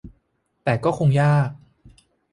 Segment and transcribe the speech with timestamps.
[0.63, 1.49] แต่ก็คงยาก